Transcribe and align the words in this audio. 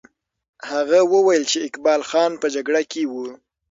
هغه 0.71 0.99
وویل 1.13 1.43
چې 1.51 1.57
اقبال 1.67 2.01
خان 2.09 2.31
په 2.41 2.47
جګړه 2.55 2.81
کې 2.91 3.03
وو. 3.11 3.27